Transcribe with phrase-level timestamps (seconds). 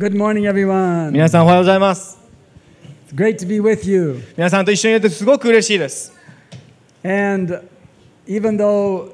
[0.00, 1.10] Good morning, everyone.
[1.10, 2.18] 皆さんおはようございます。
[3.06, 4.22] It's great to be with you.
[4.34, 6.14] 皆さんと一緒にいれてすごく嬉しいです。
[7.04, 7.62] And
[8.26, 9.12] even though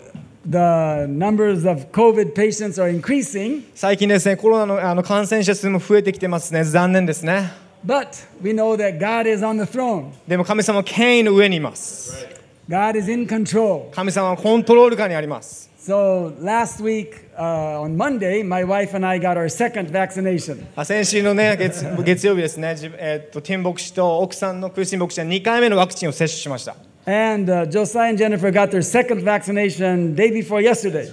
[0.48, 6.62] the numbers of COVID patients are increasing, 最近ですね、コロナのあの感染者数も増えてきてますね。
[6.62, 7.50] 残念ですね。
[7.84, 10.12] but we know that God is on the throne.
[10.28, 12.24] でも神様は権威の上にいます。
[12.68, 13.90] God is in control.
[13.90, 15.68] 神様はコントロール下にあります。
[15.86, 20.66] So last week uh, on Monday, my wife and I got our second vaccination.
[20.74, 26.74] あ先週のね月月曜日ですね、えーっとティン牧師と奥さんのクリスティン牧師は2回目のワクチンを接種しました。
[27.06, 31.06] And uh, Josiah and Jennifer got their second vaccination day before yesterday.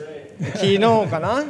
[0.56, 1.46] 昨日かな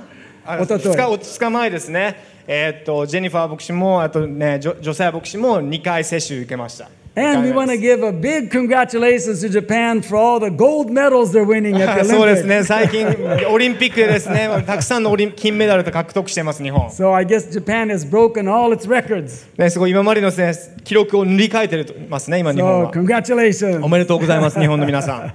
[0.46, 6.90] あ一昨日2日前ですね、えーっとジェニファー牧師もあとねジョジョサヤ牧師も2回接種受けました。
[7.17, 10.55] And we 二回 want 目 to です give a big congratulations to Japan for all the
[10.55, 12.47] gold medals they're winning at the そ うです Olympics.
[12.47, 13.07] ね、最近、
[13.51, 16.89] オリンピックでですね、たくさんのオリン金メダルと獲得しています、日本。
[16.91, 19.47] So I guess Japan has broken all its records.
[19.59, 22.93] ね、すごい今までのです、ね、記録を塗り替えてるとますね、今、日本 So は。
[22.93, 23.85] congratulations.
[23.85, 25.33] おめでとうございます、日本の皆さん。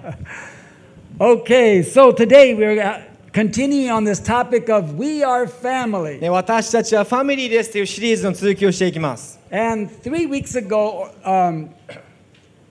[1.20, 3.02] Okay, so today we're uh,
[3.34, 6.22] continuing on this topic of we are family.
[6.22, 9.37] ね、私たちはファミリーですというシリーズの続きをしていきます。
[9.52, 11.70] And three weeks ago, um,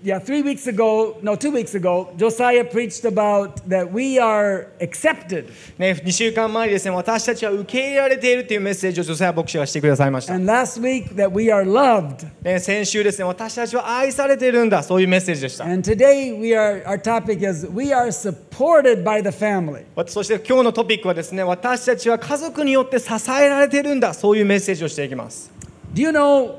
[0.04, 5.46] yeah, three weeks ago, no, two weeks ago, Josiah preached about that we are accepted.
[5.78, 10.34] ね、2週間前にですね、私たちは受け入れられているというメッセージを女性牧師がしてくださいました。
[10.34, 12.26] And last week that we are loved.
[12.42, 15.64] ね、先週ですね、私たちは愛されているんだ、そういうメッセージでした。
[15.64, 19.84] And today we are our topic is we are supported by the family.
[20.08, 25.52] そして今日のトピックはですね、私たちは家族によって支えられているんだ、そういうメッセージをしていきます。
[25.94, 26.56] Do you know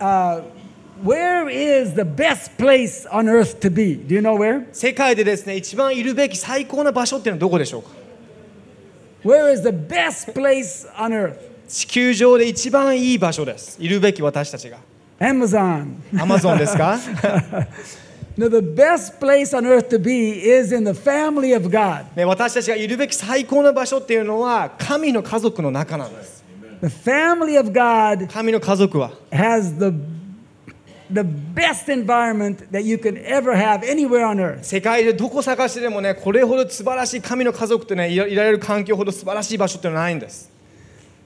[0.00, 0.42] uh,
[1.02, 3.96] where is the best place on earth to be?
[3.96, 4.66] Do you know where?
[4.72, 7.90] 世界でですね、一番いるべき最高な場所っていうのはどこでしょうか
[9.24, 11.36] Where is the best place on earth?
[11.68, 13.76] 地球上で一番いい場所です。
[13.80, 14.78] いるべき私たちが。
[15.18, 15.94] Amazon.
[16.20, 16.98] アマゾンですか
[18.36, 22.04] No, the best place on earth to be is in the family of God.
[22.16, 26.43] ね、私たちがいるべき最高な場所っていうのは神の家族の中なんです。
[26.84, 29.90] The family of God 神の家族は has the
[31.10, 31.22] the
[31.54, 34.64] best environment that you can ever have anywhere on earth.
[34.64, 40.50] 世界でどこ探してでもね、これほど素晴らしい神の家族ってね、いられる環境ほど素晴らしい場所ってのはないんです。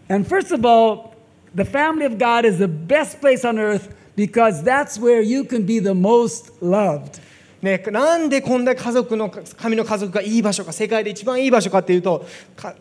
[0.09, 1.11] And first of all,
[1.57, 5.67] the family of God is the best place on earth because that's where you can
[5.67, 7.21] be the most loved.
[7.63, 12.77] ね、なんでこんな家族の神の家族がいい場所か、世界で一番いい場所かっていうと、か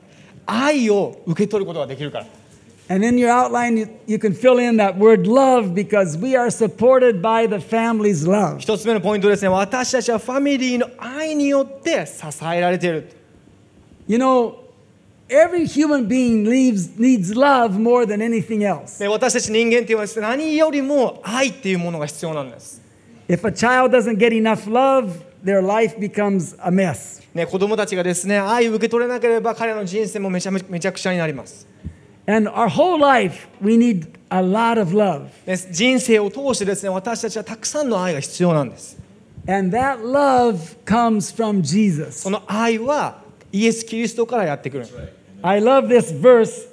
[0.45, 2.36] 愛を受け取ることができるから。
[2.88, 7.22] And in your outline, you, you can fill in that word love because we are supported
[7.22, 8.58] by the family's love.
[8.58, 13.08] 一つ目のポイントですね、私たちはファミリーの愛によって支えられている。
[14.06, 14.56] You know,
[15.28, 19.00] every human being leaves, needs love more than anything else.
[19.00, 22.82] ね、私たち人間っていうのはですね何よりも愛っていうものが必要なんです。
[23.28, 27.22] If a child doesn't get enough love, their life becomes a mess.
[27.32, 31.66] ね、子供たちがですね愛を受け取れなければ彼らの人生もめちゃめめちゃくちゃになります。
[32.26, 35.28] And our whole life, we need a lot of love.
[35.46, 38.98] ね、人生を通してですね私たちはたくさんの愛が必要なんです。
[39.48, 42.12] And that love comes from Jesus.
[42.12, 44.86] その愛はイエス・キリストからやってくる。
[45.42, 46.68] I love this verse.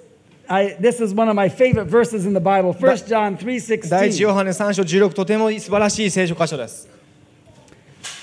[0.47, 2.73] I, this is one of my favorite verses in the Bible.
[2.73, 4.21] 1 John 第一 3.16.
[4.23, 6.87] ヨハネ3章16とても素晴らしい聖書箇所です。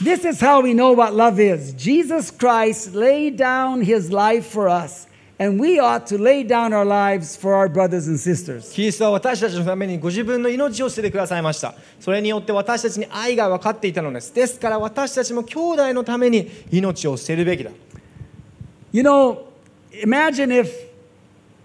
[0.02, 1.72] This is how we know what love is.
[1.72, 5.08] Jesus Christ laid down his life for us,
[5.41, 8.71] And we ought to lay down our lives for our brothers and sisters.
[8.75, 11.73] キリストは私たちのためにご自分の命を捨ててくださいました。
[11.99, 14.31] それによって私たちに愛が分かっていたのです。
[14.35, 17.71] ですから私たちも兄弟のために命を捨てるべきだ。
[18.91, 19.45] You know,
[20.03, 20.69] imagine if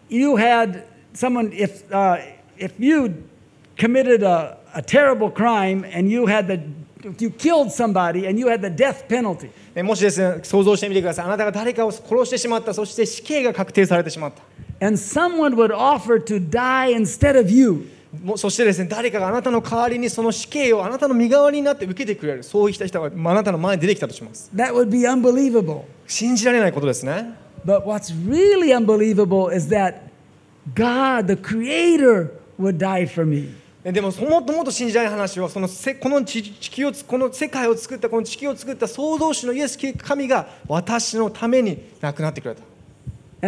[0.08, 2.16] you had someone, if, uh,
[2.56, 3.28] if you
[3.76, 6.62] committed a, a terrible crime and you had the,
[7.10, 9.50] if you killed somebody and you had the death penalty.
[9.74, 11.24] ねもしですね、想像してみてください。
[11.26, 14.42] あなたが誰かを殺してしまった、そして死刑が確定されてしまった。
[14.86, 17.88] And someone would offer to die instead of you.
[18.36, 22.42] そしてですね、誰かがあなたの代わりにその死刑をあなたの身代わりになって受けてくれる。
[22.42, 24.50] そうした人がまああなたの前に出てきたとします。
[24.54, 25.82] That would be unbelievable.
[26.06, 27.34] 信じられないことですね。
[27.64, 30.02] But what's really unbelievable is that
[30.74, 33.54] God, the Creator, would die for me.
[33.86, 42.62] ねでももっともっと信じられない話はそのせこの地地球をつこの世界を作ったこの地球を作った創造主のイエス・キリスト神が私のために亡くなってくれた。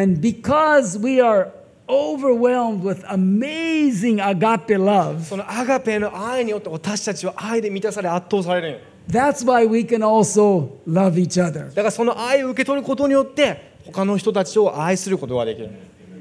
[0.00, 1.50] And because we are
[1.88, 11.69] overwhelmed with amazing agape love, そのアガペの愛によって私たちは愛で満たされ圧倒される that's why we can also love each other.
[11.70, 15.70] だからその愛を受け取ることによって他の人たちを愛することができる。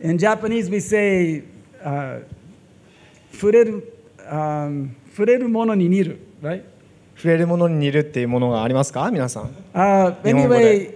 [0.03, 1.43] In Japanese, we say,
[1.83, 2.19] あ
[3.33, 3.96] 触れる、
[4.29, 4.69] あ
[5.11, 6.19] 触れるものに似る。
[6.41, 6.63] Right?
[7.15, 10.93] 触れるものに似るっていうものがありますか皆さん Uh, anyway,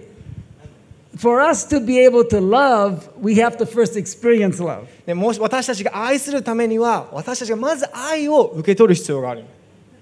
[1.16, 4.86] for us to be able to love, we have to first experience love.
[5.04, 9.44] でもし私たちが愛するためには私たちがまず愛を受け取る必要がある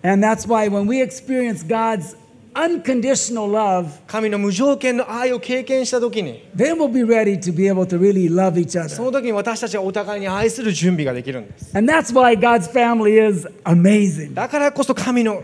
[0.02, 2.16] And that's why when we experience God's
[2.54, 9.02] unconditional love, 神の無条件の愛を経験した時に then we'll be ready to be able to really love each そ
[9.02, 9.04] other.
[9.04, 14.34] の時に私たちはお互いに愛する準備ができるんです And that's why God's family is amazing.
[14.34, 15.42] だからこそ神の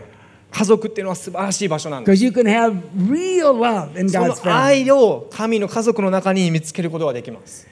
[0.51, 4.55] 家族っていうのは素晴らしい場所なんです Because you can have real love in その God's family.
[4.65, 7.67] 愛を神の家族の中に見つけることができます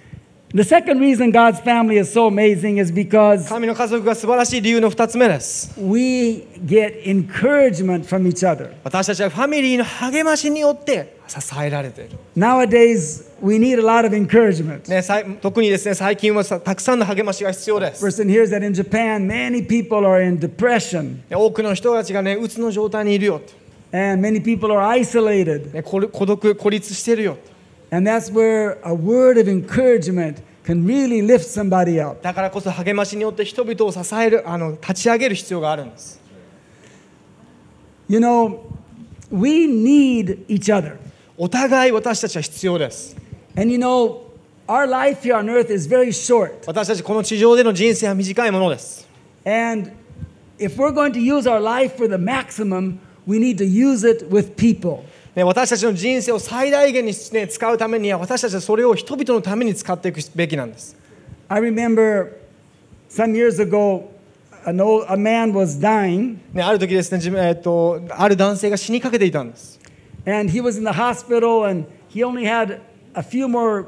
[0.54, 8.22] The second reason God's family is so amazing is because 神の家族が素晴らしい理由の2つ目です we get encouragement from
[8.28, 8.70] each other.
[8.84, 14.88] 私たちはファミリーの励ましによって支えられている、Nowadays, we need a lot of encouragement.
[14.88, 23.52] ね、さい特にですね最近はさたくさんの励ましが必要です person hears that in Japan, many people are in depression ね多くの人たちがねうつの状態にいるよと
[23.92, 25.82] and many people are isolated.
[25.82, 27.38] 孤独孤立してるよ
[27.93, 32.21] And that's where a word of encouragement can really lift somebody up.
[32.21, 36.19] だからこそ励ましによって人々を支えるあの立ち上げる必要があるんです
[38.07, 38.59] You know,
[39.31, 40.97] we need each other.
[41.37, 43.15] お互い私たちは必要です
[43.57, 44.21] And you know,
[44.67, 46.63] our life here on earth is very short.
[46.67, 49.07] 私たちこの地上での人生は短いものです
[49.45, 49.91] And
[50.59, 54.27] if we're going to use our life for the maximum, we need to use it
[54.29, 55.03] with people.
[55.34, 60.96] ね、私たちの人生を最大限に、ね、使うためには私たちはそれを人々のために使っていくべきなんです
[61.48, 62.32] I remember
[63.10, 64.08] some years ago,
[64.64, 69.80] an old, a man was dying ね、ある時ですね、えっとある男性が死にかけていたんです。
[70.26, 72.80] and he was in the hospital and he only had
[73.14, 73.86] a few more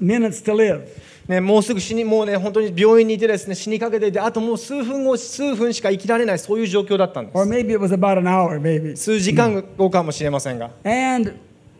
[0.00, 0.88] minutes to live.
[1.30, 8.96] ね、もうすぐ死に、もうね、本当に病院にいてですね、死にかけていて、あともう数分後、数分しか生きられない、そういう状況だったんで Or maybe it was about an hour, maybe.
[8.96, 9.04] す。
[9.04, 11.34] 数時間後かもしれませんが、And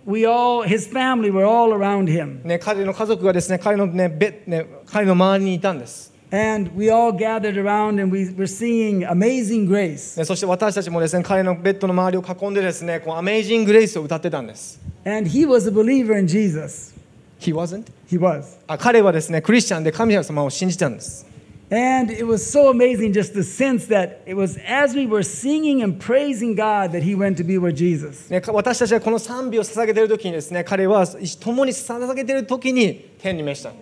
[0.06, 2.46] we all, his family were all around him.
[2.46, 6.12] ね、彼の家族がですね、彼のね、べね、彼の周りにいたんです。
[6.30, 10.16] And we all gathered around and we were singing Amazing Grace.
[10.16, 14.80] ね、そして私たちもですね、彼のベッドの周りを囲んでですね、こうアメイジング・グレイスを歌ってたんです。
[15.04, 16.99] And he was a believer in Jesus.
[17.40, 17.86] He wasn't?
[18.08, 18.58] He was.
[18.66, 21.26] あ彼はですね、クリスチャンで神様を信じたんです。
[21.72, 26.00] And it was so amazing just the sense that it was as we were singing and
[26.04, 28.28] praising God that he went to be with Jesus.
[28.52, 33.72] 私たちはこの賛美を捧げている時にですね、彼は共に捧げている時に天に召した。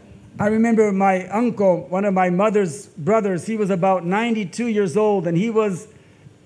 [0.41, 5.27] I remember my uncle, one of my mother's brothers, he was about 92 years old
[5.27, 5.89] and he was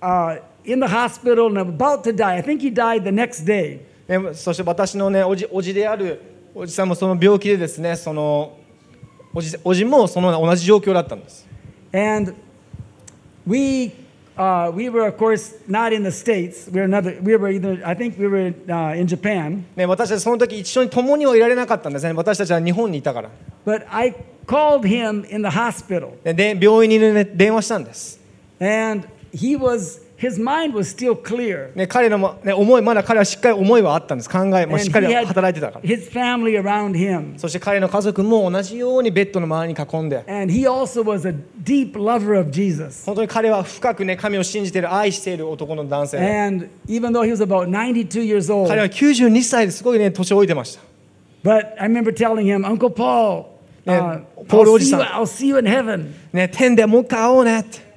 [0.00, 2.37] uh, in the hospital and about to die.
[2.37, 3.81] I think he died the next day.
[4.08, 8.59] ねそして私のねおじおじであるおじさんもその病気でですねその
[9.35, 11.47] おじおじもその同じ状況だったんです
[11.95, 12.35] And
[13.47, 13.93] we,
[14.37, 16.71] uh, we were, of course, not in the States.
[16.73, 19.65] We were, another, we were either, I think we were uh, in Japan.
[19.77, 23.31] ね私たちその時一緒に共にはいられなかったんですね私たちは日本にいたから
[23.65, 24.15] But I
[24.47, 26.23] called him in the hospital.
[26.25, 28.21] でで病院に、ね、電話したんです、
[28.61, 31.75] And he was, his mind was still clear.
[31.75, 37.37] ね、彼のも、ね、思いまだ彼はしっかり思いはあったんです考えもしっかり働いてたから his family around him.
[37.37, 41.35] そして彼の家族も同じようにベッドの周りに囲んで And he also was a
[41.65, 43.05] deep lover of Jesus.
[43.05, 50.82] 本当に彼は深くね神を信じている愛している男の男性で And even though he was about 92 years old, 彼は92歳ですごいね年老いてました
[51.43, 55.01] but I remember telling him, Uncle Paul, uh, Yeah, Paul I'll, see you.
[55.01, 56.15] I'll see you in heaven.
[56.32, 57.92] ね天でもう一回会おうねって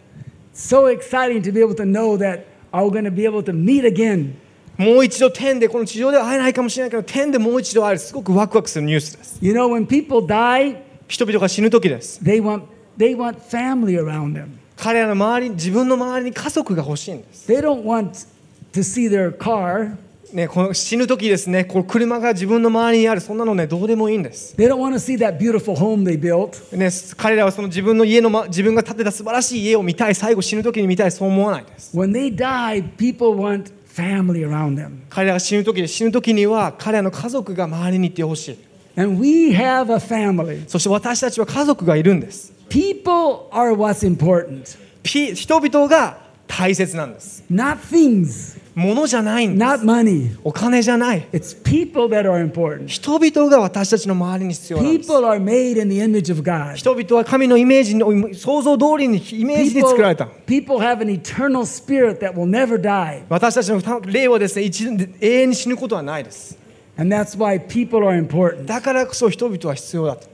[0.55, 3.83] So exciting to be able to know that I'm going to be able to meet
[3.85, 4.35] again.
[4.77, 12.63] もう一度天でこの地上では会えないかもしれないけど天でもう一度会えるすごくワクワクするニュースです You know, when people die, 人々が死ぬ時です they want,
[12.97, 14.47] they want family around them.
[14.75, 18.27] 彼らの周りに自分の周りに家族が欲しいんです They don't want
[18.73, 19.95] to see their car.
[20.33, 26.75] ねこの死ぬ時ですねこの車が自分の周りにあるそんなのねどうでもいいんです They don't want to see that beautiful home they built.
[26.75, 34.99] ね彼らはその自分の家の、ま、自分が建てた素晴らしい家を見たい最後死ぬ時に見たいそう思わないです When they die, people want family around them.
[35.09, 38.59] 彼らが死ぬ時で死ぬ時には彼らの家族が周りにいてほしい
[38.97, 40.67] And we have a family.
[40.67, 50.37] そして私たちは家族がいるんです People are what's important, ピ人々が大切なんです not things, 物じゃないんです not money.
[50.43, 52.87] お金じゃない It's people that are important.
[52.87, 56.75] 人々が私たちの周りに必要なんです People are made in the image of God.
[56.75, 63.23] 人々は神のイメージの想像通りにイメージに作られた people have an eternal spirit that will never die.
[63.29, 64.85] 私たちの霊はですね一
[65.19, 66.57] 永遠に死ぬことはないです
[66.97, 68.65] And that's why people are important.
[68.65, 70.27] だからこそ人々は必要だと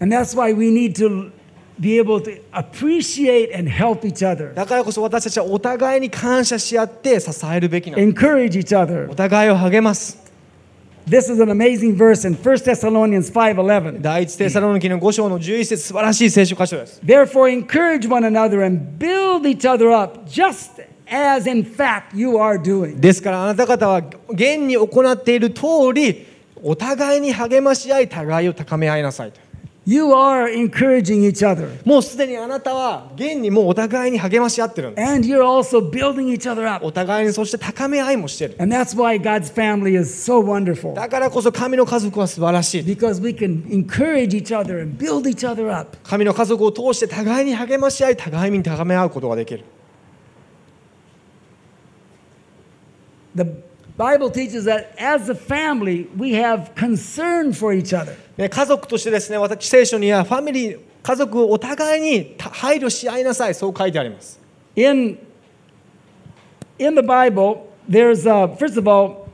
[0.00, 1.32] And that's why we need to
[1.80, 9.10] be able to appreciate and help each other, だからこそ私たちはお互いに感謝し合って支えるべきなの encourage each other.
[9.10, 10.18] お互いを励ます
[11.08, 14.02] This is an amazing verse in 1 Thessalonians 5:11.
[14.02, 22.36] 第一テサロニキの5章の11節素晴らしい聖書箇所です Therefore encourage one another and build each other up just as in fact you
[22.36, 23.00] are doing.
[23.00, 25.62] ですからあなた方は現に行っている通
[25.94, 26.26] り
[26.62, 29.40] お互いに励まし合い互いを高め合いなさいと
[29.88, 36.84] You are encouraging each other もうすでにあなたは現にもうお互いに励まし合ってるんです and you're also building each other up.
[36.84, 44.54] お互いにそして高め合いもしてる And that's why God's family is so wonderful だからこそ神の家族は素晴らしい because we can encourage each
[44.54, 45.96] other and build each other up.
[46.02, 49.64] 神の家族を通して互いに励まし合い互いに高め合うことができる
[53.34, 58.15] The Bible teaches that as a family, we have concern for each other.
[58.37, 64.39] ね家族としてですね私聖書にはファミリー家族をお互いに配慮し合いなさいそう書いてあります
[64.75, 65.19] In,
[66.79, 69.29] in the Bible, there's, uh, first of all,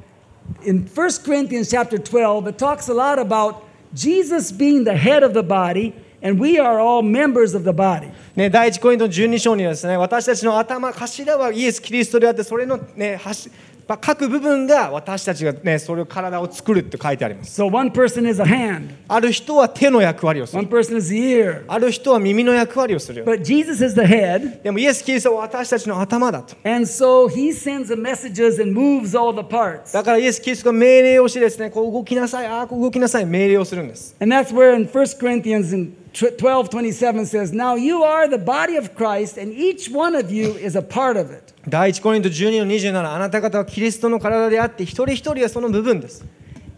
[0.64, 3.64] in 1 Corinthians chapter 12, it talks a lot about
[3.94, 8.12] Jesus being the head of the body, and we are all members of the body.
[8.36, 13.50] ね、第一コリントの12章にはですね私たちの頭頭はイエス・キリストであってそれの、ね、端
[13.87, 23.25] まあ各部分が私たちが、ね、それを体を作るって書いてあります So one person is a hand, ある人は手の役割をす one る person is the ear, ある人は耳の役割をする
[23.25, 29.35] but Jesus is the head, でもイエス・キリストは私たちの頭だと and so he sends the messages and moves all
[29.35, 29.93] the parts.
[29.93, 38.39] だからイエス・キリストが命令をしてですねこう動きなさいああこう動きなさい命令をするんです And that's where in 1 Corinthians in 12 27 says, Now you are the
[38.39, 41.53] body of Christ, and each one of you is a part of it.
[41.69, 46.25] 第一コリント12の27あなた方はキリストの体であって一人一人はその部分です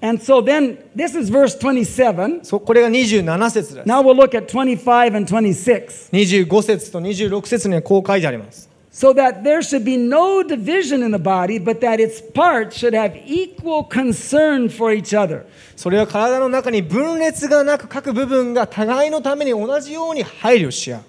[0.00, 2.44] And so then, this is verse 27.
[2.44, 6.10] そこれが27節です Now we'll look at 25 and 26.
[6.12, 12.78] 25節と26節にはこう書いてあります So that there should be no division in the body, but that its parts
[12.78, 15.44] should have equal concern for each other.
[15.76, 21.02] それは体の中に分裂がなく各部分が互いのために同じように配慮し合う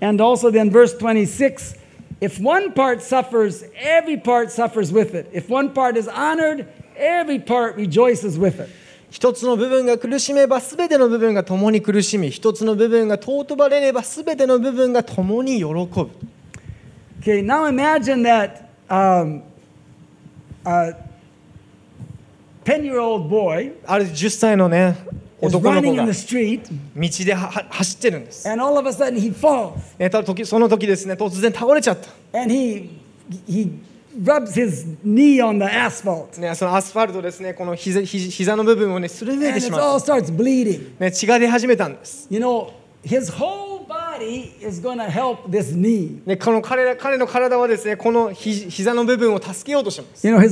[0.00, 1.76] And also, then, verse 26
[2.22, 5.28] if one part suffers, every part suffers with it.
[5.30, 8.70] If one part is honored, every part rejoices with it.
[9.10, 16.08] 一つの部分が苦しめば全ての部分が共に苦しみ一つの部分が尊ばれれば全ての部分が共に喜ぶ
[17.20, 19.42] Okay, now imagine that um,
[20.64, 20.94] a
[22.64, 24.96] 10 year old boy ある10歳のね
[25.42, 29.72] is 男の running 子が in 道 the street, ではは走ってるんです、and all of a sudden he falls,
[29.98, 31.98] ね、た時その時ですね突然倒れちゃっ
[32.32, 32.88] た、and he,
[33.46, 33.70] he
[34.22, 40.96] rubs his knee on the asphalt, ね、そのアスファルトですねこの膝膝膝の部分をねすりむい and てし it まっ all starts bleeding.
[40.98, 42.72] た、ね、血が出始めたんです、You know,
[43.04, 43.77] his whole
[46.96, 50.26] 彼,の体はですね、この膝の部分を助けようとします。
[50.36, 50.42] ま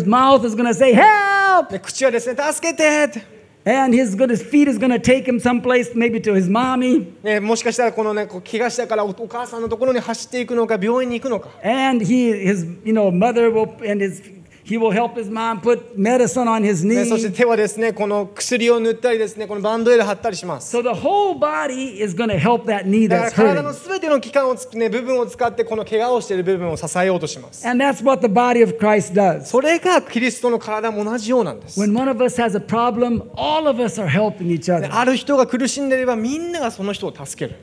[7.24, 11.48] す、もしかしたらこのね、怪我したからお,母さんのところに走っていくのか、病院に行くのか。
[14.68, 17.36] He will help his mom put medicine on his ね、そして knee.
[17.36, 28.26] 手はですねこの薬を塗ったりですねこのバンドエイド貼ったりします So the whole body is going to help that knee だから体の.すべての器官をつ、ね、部分を使ってこの怪我をしている部分を支えようとします And that's what
[28.26, 29.44] the body of Christ does.
[29.44, 34.98] それがキリストの体も同じようなんです、When one of us has a problem, all of us are helping each ね other.
[34.98, 37.58] ある人が苦しんでいればみんながその人を助ける、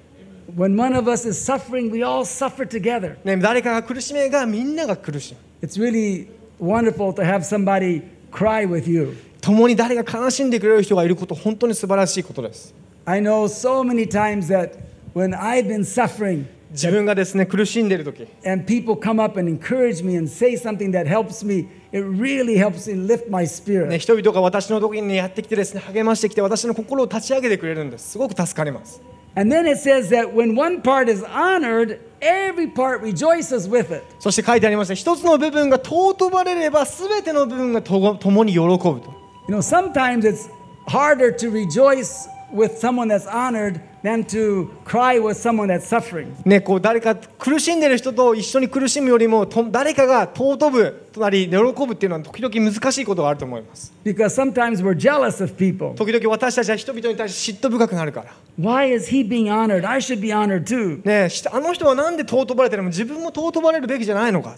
[0.56, 3.18] When one of us is suffering, we all suffer together.
[3.26, 6.28] ね、誰かが苦しめがみんなが苦しむ It's really
[6.64, 8.02] wonderful to have somebody
[8.32, 9.16] cry with you.
[9.42, 12.74] 共に誰が悲しんでくれる人がいること本当に素晴らしいことです
[13.06, 14.78] I know so many times that
[15.14, 20.92] when I've been suffering 自分がですね苦しんでいる時 and people come up and encourage me and say something
[20.92, 23.98] that helps me, it really helps me lift my ね、spirit.
[23.98, 29.02] 人々が私の時にやってきてですね励ましてきて私の心を立ち上げてくれるんですすごく助かります
[29.35, 34.03] And then it says that when one part is honored, every part rejoices with it.
[34.19, 39.15] そして書いてありました一つの部分が尊ばれれば全ての部分がと共に喜ぶと
[39.49, 40.49] You know, sometimes it's
[40.87, 46.28] harder to rejoice with someone that's honored than to cry with someone that's suffering.
[46.46, 55.96] ね、こう誰か苦しんでる人と一緒に苦しむよりもと誰かが尊ぶとなり喜ぶっていうのは時々難しいことがあると思います Because sometimes we're jealous of people.
[55.96, 59.88] 時々私たちは人々に対して嫉妬深くなるから Why is he being honored?
[59.88, 61.02] I should be honored too.
[61.04, 64.56] ね、しあの人はなんで尊ばれてるの自分も尊ばれるべきじゃないのか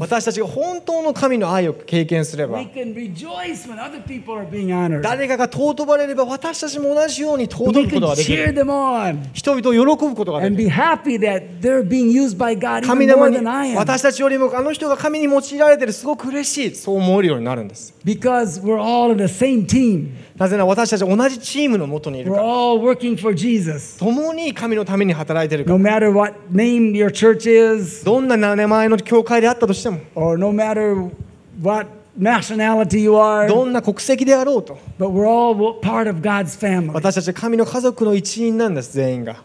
[0.00, 2.58] 私たちが本当の神の愛を経験すれば
[5.02, 8.44] 誰かが尊ばれれば私たちも同じように尊ぶことができる。
[9.34, 10.70] 人々を喜ぶことができる。
[12.88, 13.36] 神様に
[13.76, 17.94] 私たちよりもあの人が神に用いられてるすごく嬉しいそう思えるようになるんです。
[20.36, 23.96] なぜなら私たちは同じチームのもとにいるから all working for Jesus.
[23.98, 31.10] 共に神のために働いているか No ら matter what name your church is, どんな名前の教会であったとしても or no matter
[31.62, 31.88] what
[32.18, 36.92] nationality you are, どんな国籍であろうと but we're all part of God's family.
[36.92, 39.42] 私たちは神の家族の一員なんです全員が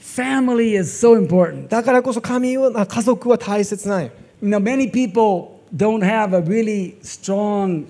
[0.00, 1.68] Family is so important.
[1.68, 4.10] だからこそ神はあ家族は大切なんよ
[4.42, 7.84] You know, many people don't have a really strong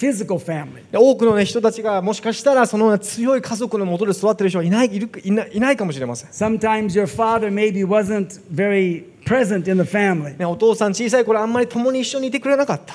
[0.00, 0.82] physical family.
[0.90, 12.94] で多くの、ね、人たちがもしかしたらその強い家族のもとで育っている人はいないいるいないいないかもしれません、Sometimes your father maybe wasn't very present in the family, ね、お父さん小さい頃あんまり共に一緒にいてくれなかった、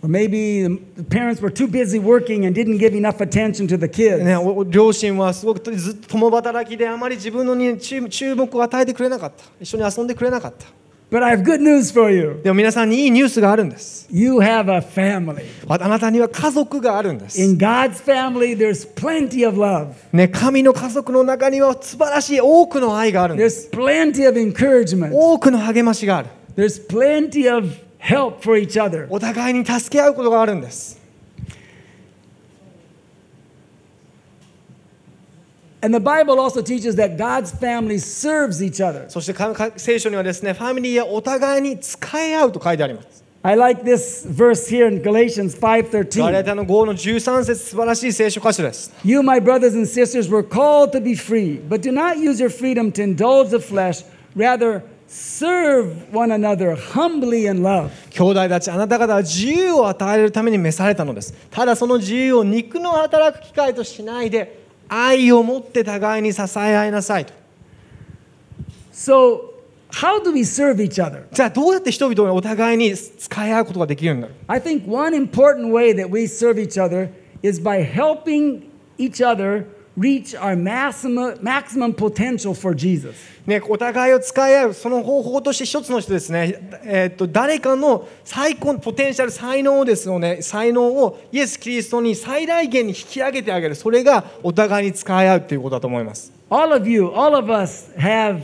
[0.00, 0.62] or maybe
[0.96, 4.22] the parents were too busy working and didn't give enough attention to the kids.
[4.22, 4.36] ね、
[4.70, 10.66] 両親はすごくずっと共働きであまり自分のに注注目を与えてくれなかった一緒に遊んでくれなかった
[11.10, 12.40] But I have good news for you.
[12.42, 15.44] でも皆さんにいいニュースがあるんです You have a family.
[15.66, 19.92] ああなたには家族があるんです、In God's family, there's plenty of love.
[20.12, 25.12] ね、神の家族の中には素晴らしい多くの愛があるんです There's plenty of encouragement.
[25.14, 29.06] 多くの励ましがある There's plenty of help for each other.
[29.08, 30.97] お互いに助け合うことがあるんです
[35.81, 39.09] And the Bible also teaches that God's family serves each other.
[39.09, 46.45] そしてかか聖書にはですねファミリーやお互いに使い合うと書いてあります I like this verse here in Galatians ガレ 5:13.
[46.45, 52.41] タの5の13節素晴らしい聖書箇所です You, my brothers and sisters, were called to be free, but do not use
[52.41, 54.05] your freedom to indulge the flesh.
[54.37, 57.89] Rather, serve one another humbly in love.
[58.11, 67.32] 兄弟たちあなた方は自由を与えるために召されたのですただその自由を肉の働く機会としないで 愛を持って互いに支え合いなさいと
[68.92, 69.52] So,
[69.92, 71.24] how do we serve each other?
[71.32, 77.10] じゃあどうやって人々がお互いに使い合うことができるんだろう I think one important way that we serve each other
[77.42, 78.62] is by helping
[78.98, 79.64] each other
[79.98, 83.14] reach our maximum, maximum potential for Jesus.
[83.46, 90.42] ね、お互いを使い合うその方法として一つの人ですね、えーっと誰かの最高のポテンシャル才能をですよね。
[90.42, 93.74] 才能をイエス・キリストに最大限に引き上げてあげる。
[93.74, 96.32] それがお互いに使い合うということだと思います。
[96.50, 98.42] All of you, all of us have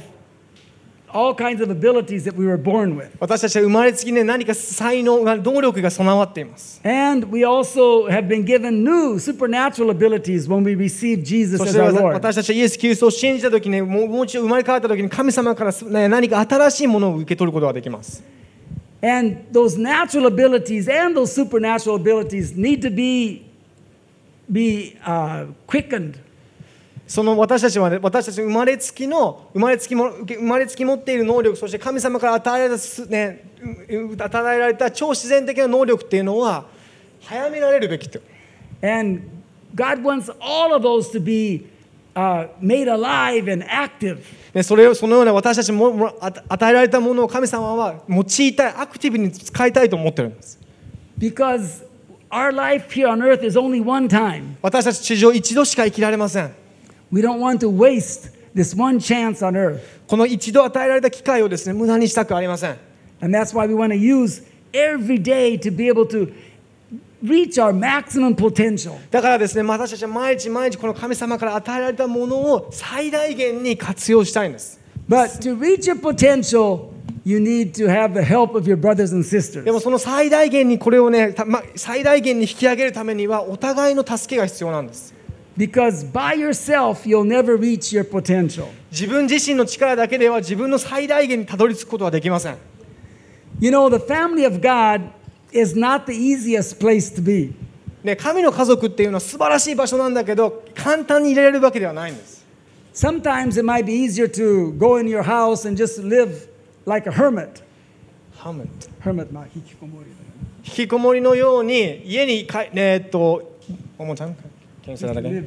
[1.14, 3.10] all kinds of abilities that we were born with.
[3.20, 11.70] 私たちは生まれつきね何か才能が能力が備わっています And we also have been given new supernatural abilities when we receive Jesus そし
[11.70, 12.14] as て our Lord.
[12.14, 18.24] 私たちはイエス・キリストを信じた時にもうもう一度生まれ変わった時に神様から、ね、何か新しいものを受け取ることができます
[19.02, 23.46] And those natural abilities and those supernatural abilities need to be,
[24.52, 26.20] be uh, quickened.
[27.07, 33.51] その私たちはね私たち生まれつきの生まれつきも生まれつき持っている能力そして神様から与えられたす、ね、
[33.89, 36.65] う与えられた超自然的な能力っていうのは
[37.23, 38.21] 早められるべきって
[38.83, 39.23] And
[39.75, 41.67] God wants all of those to be
[42.15, 44.19] uh, made alive and active.
[44.55, 50.59] ね、それをそのような私たちも与えられたものを神様は用いたいアクティブに使いたいと思ってるんです
[51.19, 51.85] Because
[52.31, 54.57] our life here on earth is only one time.
[54.63, 56.64] 私たち地上一度しか生きられません
[57.15, 59.81] We don't want to waste this one chance on earth.
[60.09, 62.77] この一度与えられた機会をですね無駄にしたくありません
[63.21, 66.35] And that's why we want to use every day to be able to
[67.23, 68.97] reach our maximum potential.
[69.13, 76.91] だからですね私たちは毎日毎日この神様から与えられたものを最大限に活用したいんです But to reach your potential,
[77.25, 79.63] you need to have the help of your brothers and sisters.
[79.63, 85.15] でもその最大限にこれをね、たま、最大限に引き上げるためにはお互いの助けが必要なんです
[85.57, 88.67] Because by yourself, you'll never reach your potential.
[88.91, 92.57] 自分自身の力だけでは自分の最大限にたどり着くことはできません
[93.61, 95.03] You know, the family of God
[95.53, 97.55] is not the easiest place to be.
[98.03, 102.45] ね、神の家族っていうのは素晴らしい場所なんだけど簡単に入れられるわけではないんです
[102.93, 106.49] Sometimes it might be easier to go in your house and just live
[106.85, 107.63] like a hermit.
[108.37, 108.69] ハム
[109.03, 110.11] Hermit まあ引きこもり
[110.65, 113.57] 引きこもりのように家にか、ねえっと
[113.97, 114.37] おもちゃん
[114.85, 115.29] 検索だけ。
[115.29, 115.43] で、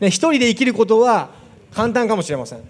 [0.00, 1.30] ね、一人で生きることは
[1.72, 2.60] 簡単かもしれません。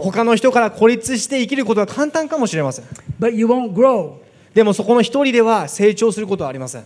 [0.00, 2.84] 他の人から孤立して生きることは簡単かもしれません。
[4.54, 6.84] でもそこの一人では成長することはありません。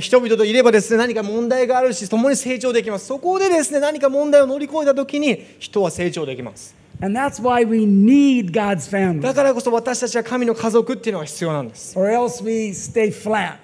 [0.00, 3.06] 人々といればですね、何か問題があるし、共に成長できます。
[3.06, 6.81] そこでですね、何か問題を乗り越えたときに人は成長できます。
[7.02, 13.56] And that's why we need God's family, だからこそ私たちは神の家族っていうのが必要なんです or else we stay flat.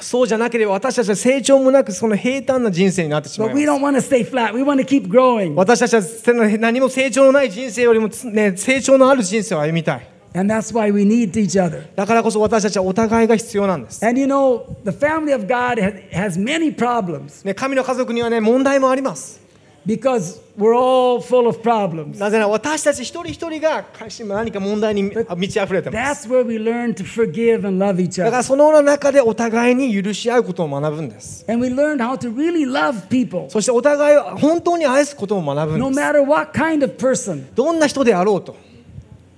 [0.00, 4.54] そうじゃなければ私たちは成長もなくその平坦な人生になってしまい But ま we す don't want to stay flat.
[4.54, 5.54] We want to keep growing.
[5.54, 11.84] 私たちは何も成長のない人生よりも、ね、成長のある人生を歩みたい And that's why we need each other.
[11.94, 15.78] だからこそ私たちはお互いが必要なんです、And you know, the family of God
[16.10, 19.41] has many problems ね、神の家族にはね問題もあります
[19.85, 22.19] because we're all full of problems.
[22.19, 23.85] なぜなら私たち一人一人が
[24.27, 28.43] 何か問題に満ち溢れてます That's where we learn to forgive and love each だから other.
[28.43, 36.83] その中でお互いに許し合うことを学ぶんです And we learn how to really love people そしてお互いを本当に愛すことを学ぶ no んです matter what kind
[36.83, 38.57] of person どんな人であろうと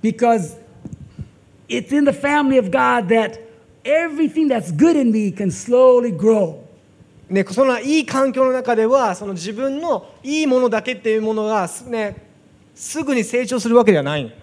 [0.02, 0.56] because
[1.68, 3.38] it's in the family of God that
[3.84, 6.58] everything that's good in me can slowly grow.
[7.29, 12.27] ね、そのいい環境の中ではその自分のいいものだけっていうものが、ね、
[12.75, 14.33] すぐに成長するわけではない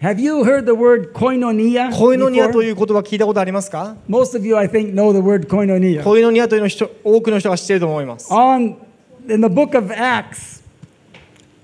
[0.00, 1.96] Have you heard the word koinonia?
[1.96, 2.50] コイノニア?
[2.50, 6.04] という言葉聞いたことありますか？Most of you, I think, know the word koinonia.
[6.04, 8.30] コイノニアというのを人多くの人が知っていると思います。
[8.30, 8.76] On
[9.28, 10.55] in the book of Acts,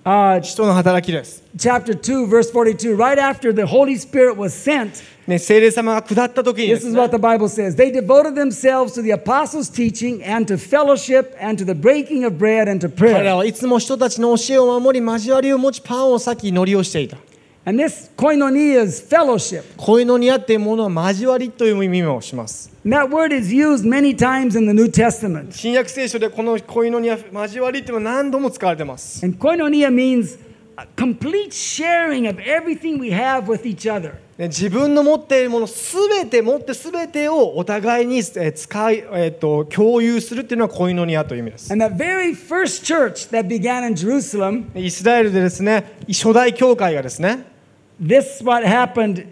[0.05, 1.43] uh, 人の働きです。
[1.57, 6.93] chapter 2, verse 42, right after the Holy Spirit was sent, ね、聖霊様が下った時にで this す is
[6.93, 7.75] ね what the Bible says.
[7.75, 12.37] They devoted themselves to the apostles' teaching and to fellowship and to the breaking of
[12.37, 13.23] bread and to 彼 prayer.
[13.23, 17.17] らはいつも人たちの教えを守り交わりを持ちパンを裂き祈りをしていた。
[17.64, 19.62] And this koinonia is fellowship.
[19.76, 22.72] コイノニアっていうものは交わりという意味をします。
[22.84, 25.52] That word is used many times in the New Testament.
[25.52, 29.24] 新約聖書でこのコイノニア交わりっていうのは何度も使われてます。
[29.24, 30.38] And koinonia means
[30.96, 34.14] complete sharing of everything we have with each other.
[34.38, 41.72] ね自分の持っているものすべて持ってすべてをお互いにえー使い、えー、と共有するっていうのはコイノニアという意味です。
[41.72, 47.46] And the very first church that began in Jerusalem, イスラエルでですね初代教会がですね
[48.00, 49.26] this is what happened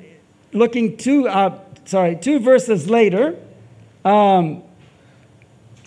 [0.53, 3.37] looking two, uh, sorry, two verses later.
[4.05, 4.63] Um,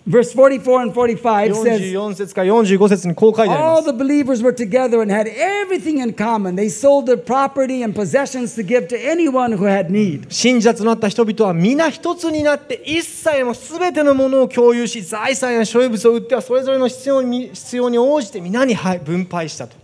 [0.05, 6.01] verse 44 and 45 says, 44節から45節にこう書いてあり All ます the believers were together and had everything
[6.01, 6.55] in common.
[6.55, 10.25] They sold their property and possessions to give to anyone who had need.
[10.29, 19.82] 信者となった人々は皆一つになって一切のすべてのものを共有し財産や所有物を売ってはそれぞれの必要に必要に応じて皆にはい分配したと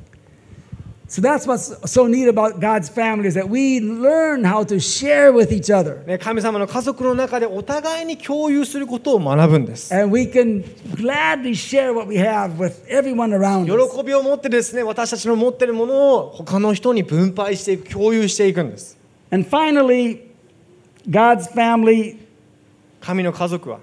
[1.10, 5.34] So that's what's so neat about God's family is that we learn how to share
[5.34, 6.06] with each other.
[6.06, 10.64] ね神様の家族の中でお互いに共有することを学ぶんです And we can
[10.96, 13.98] gladly share what we have with everyone around us.
[13.98, 18.96] 喜びを持ってですね私たちの持っているものを他の人に分配していく共有していくんです
[19.32, 20.30] And finally,
[21.10, 22.18] God's family
[23.02, 23.80] 神の家族は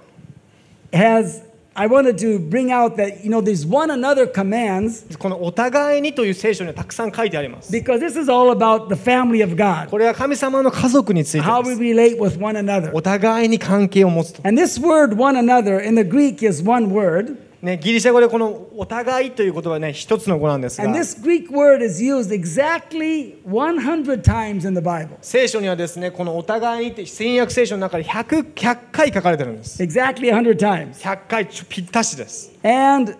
[0.92, 1.42] has,
[1.75, 8.19] I wanted to bring out that, you know, there's one another commands このお互いにという聖書にはたくさん書いてあります because this
[8.19, 12.59] is all about the family of God, これは神様の家族について how で we す relate with one
[12.59, 12.91] another.
[12.93, 17.37] お互いに関係を持つと And this word, one another, in the Greek is one word.
[17.66, 25.16] ね、ギリシャ語でこのお互いという言葉はね一つの語なんですが And this Greek word is used exactly 100 times in the Bible.
[25.20, 31.02] 聖書にはですねこのお互いにって新約聖書の中で 100, 100回書かれてるんです Exactly 100 times.
[31.02, 33.16] 100回ぴったしです And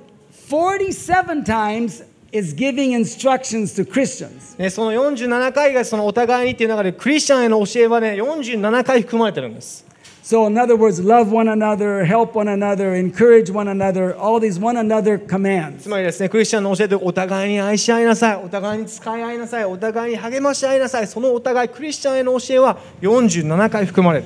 [0.49, 4.57] 47 times is giving instructions to Christians.
[4.59, 9.85] ね、その47回がそのお互いにっていう中でクリスチャンへの教えはね47回含まれてるんです
[10.27, 14.59] So, in other words, love one another, help one another, encourage one another, all these
[14.59, 15.85] one another commands.
[15.85, 24.25] つまりですねクリスチャンの教えでお互いに愛し合いなさいお互いに使い合いなさいお互いに励まし合いなさいそのお互いクリスチャンへの教えは47回含まれる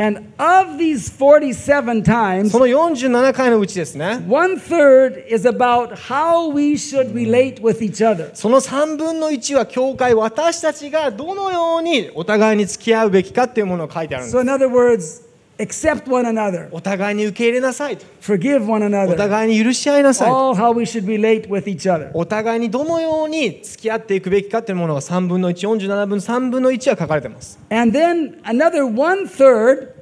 [0.00, 7.80] And of these 47 times, その47回のうちですね one third is about how we should relate with
[7.80, 8.30] each other.
[8.34, 15.27] その3分の1は教会私たちがどのようにお互いに付き合うべきかっていうものを書いてあるんです So, in other words,
[15.58, 21.64] accept one another, お互いに受け入れなさいと forgive one お another, 互いに許し合いなさいと all how we should relate with
[21.64, 22.10] each other.
[22.14, 29.98] お互いにどのように付き合っていくべきかっていうものが3分の147分3分の1は書かれてます And then another one third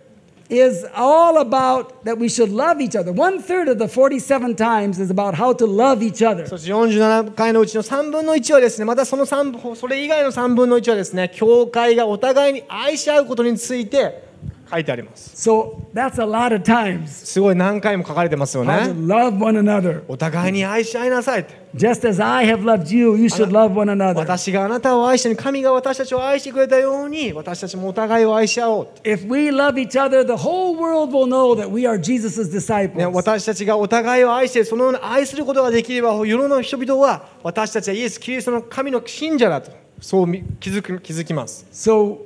[0.48, 3.12] is all about that we should love each other.
[3.12, 6.46] One third of the 47 times is about how to love each other.
[6.46, 14.25] そして47回のうちの3分の1はですねまたその3それ以外の3分の1はですね教会がお互いに愛し合うことについて
[14.70, 17.06] 書いてあります So that's a lot of times.
[17.08, 20.02] すごい何回も書かれてますよね love one another.
[20.08, 24.16] お互いに愛し合いなさい Just as I have loved you, you should love one another.
[24.16, 32.48] 私があなたを愛して神が私たちを愛してくれたように私たちもお互いを愛し合おう If we love each other, the whole world will know that we are Jesus'
[32.48, 33.10] ね、disciples.
[33.12, 42.18] 私たちがお互いを愛してそのように愛することができれば世の人々は私たちはイエス・キリストの神の信者だとそうみ気づく気づきます So,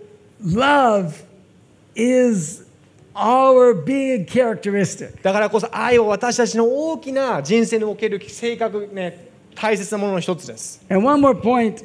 [0.45, 1.13] love
[1.95, 2.65] is
[3.15, 5.23] our big characteristic.
[5.23, 11.85] だからこそ愛は私たちの大きな人生における性格ね大切なものの一つです And one more point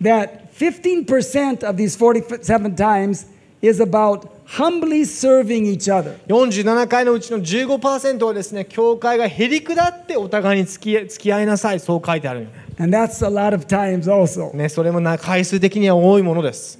[0.00, 3.26] that 15% of these 47 times
[3.60, 6.16] is about humbly serving each other.
[6.26, 14.52] 47回のうちの15%はですね教会がへり下ってお互いに付き付き合いなさいそう書いてあるよね And that's a lot of times also.
[14.54, 16.78] ねそれもな回数的には多いものです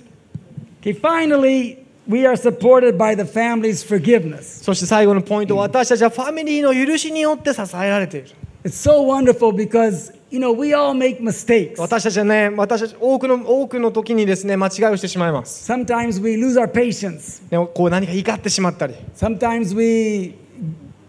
[0.82, 1.81] Okay, finally,
[2.12, 4.62] we are supported by the family's forgiveness.
[4.62, 8.28] そして最後のポイント私たちはファミリーの許しによって支えられている
[8.64, 11.80] It's so wonderful because, you know, we all make mistakes.
[11.80, 17.42] 私たちはね私たち多くの多くの時にですね間違いをしてしまいます Sometimes we lose our patience.
[17.50, 20.34] ねこう何か怒ってしまったり、Sometimes we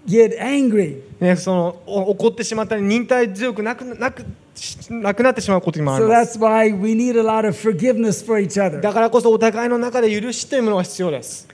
[0.07, 1.01] get angry.
[1.19, 8.81] ね、そのお怒ってしまったり忍耐強くなくなくしなくなってしまうこともあり So ます that's why we need a lot of forgiveness for each other.
[8.81, 11.47] だからこそお互いの中で許しというものが必要です、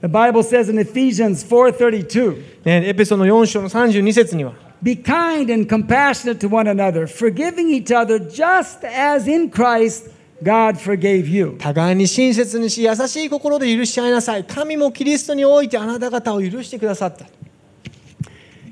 [0.00, 7.68] The Bible says in Ephesians 4:32, ね、エペソの4章の32節には "Be kind and compassionate to one another, forgiving
[7.68, 10.10] each other just as in Christ
[10.42, 17.26] God forgave you." 互いに親切にし優しい心で許し合いなさい神もキリストにおいてあなた方を許してくださった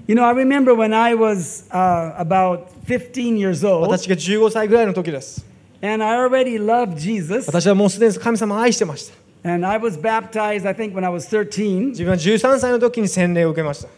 [0.08, 5.46] You know, I remember when I was uh, about 15 years old 私が15歳ぐらいの時です
[5.82, 9.12] and I already loved Jesus 私はもうすでに神様を愛してまし
[9.43, 13.89] た and I was baptized I think when I was 13 自分は13歳の時に洗礼を受けました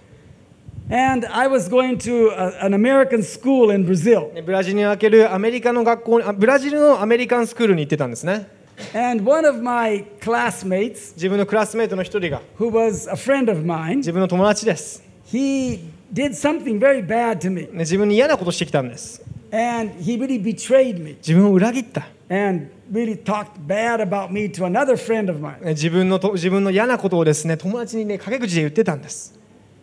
[0.91, 4.33] and I was going to a, an American school in Brazil.
[4.33, 8.47] ねブラジルに開けるアメリカの学校にあブラジルのアメリカンスクールに行ってたんですね
[8.95, 15.81] And one of my classmates 自分のクラスメートの一人が who was a friend of mine 自分の友達です、 he
[16.14, 23.16] did something very bad to me ね、自分に嫌なことしてきたんです and he really betrayed me 自分を裏切った、ね and really
[23.22, 25.58] talked bad about me to another friend of mine.
[25.70, 29.38] 自分のと自分の嫌なことをですね友達にね陰口で言ってたんです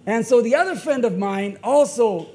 [0.05, 2.27] And so the other friend of mine also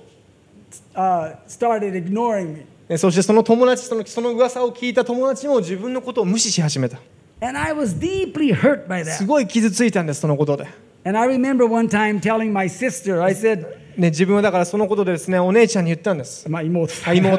[0.94, 2.66] uh, started ignoring me.
[2.88, 6.98] ねそしてその友達そのその噂を聞いた友達も自分のことを無視し始めた
[7.40, 9.26] And I was deeply hurt by す that.
[9.26, 10.66] ごい傷ついたんですそのことで、
[11.04, 16.48] And I remember one time telling my sister, I said, ね、自分はだからそのことで,すね、お姉ちゃんに言ったんです。
[16.50, 16.92] まあ妹,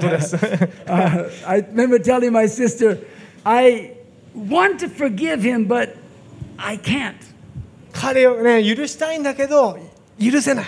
[0.09, 0.35] です。
[7.93, 9.77] 彼をね、許したいんだけど、
[10.19, 10.65] 許せない。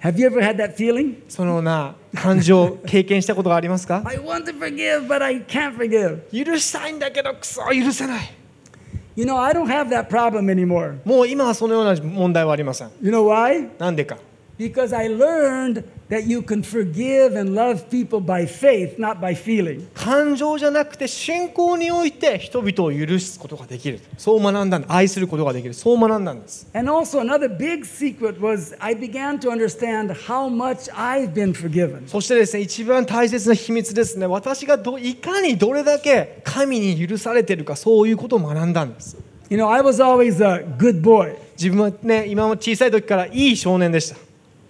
[0.00, 4.02] Have そのな感情を経験したことがありますか？
[6.32, 8.34] 許したいんだけど、くそ、許せない。
[9.15, 10.99] You know, I don't have that problem anymore.
[11.03, 13.67] もう今はそのような問題はありません You know why?
[13.79, 14.17] なんでか
[14.58, 19.86] Because I learned that you can forgive and love people by faith, not by feeling.
[19.94, 31.54] 感情じゃなくて信仰において人々を許すことができるそう学んだんだ愛することができるそう学んだんです And also, another big secret was I began to understand how much I've been
[31.54, 32.06] forgiven.
[32.06, 39.16] そしてですね一番大切な秘密ですね私がどいかにどれだけ神に許されているかそういうことを学んだんです
[39.48, 41.36] You know, I was always a good boy.
[41.58, 44.16] 自分はね今も小さい時からいい少年でした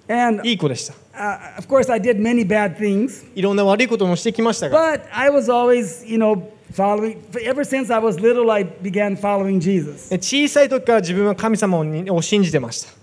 [0.09, 6.05] And いい子でした uh, of course, I did many bad things, いろんな悪いこともしてきましたが but I was always,
[6.05, 7.17] you know, following.
[7.43, 10.09] Ever since I was little, I began following Jesus.
[10.11, 12.93] ね小さい時から自分は神様をにを信じてました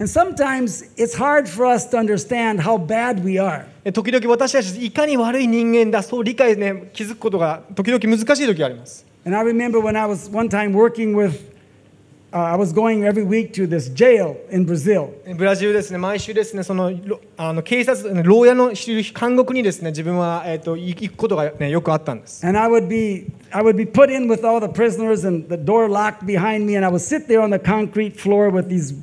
[0.00, 3.64] And sometimes it's hard for us to understand how bad we are.
[3.84, 11.40] で時々私たちいかに悪い人間だそう理解ね気づくことが時々難しい時があります And I remember when I was one time working with,
[12.34, 15.14] uh, I was going every week to this jail in Brazil.
[15.36, 25.48] ブラジルですね毎週ですねそのろあの警察牢屋のいる監獄にですね自分は、えー、と行くことが、ね、よくあったんです And I would be I would be put in with all the prisoners and
[25.48, 28.68] the door locked behind me and I would sit there on the concrete floor with
[28.68, 28.94] these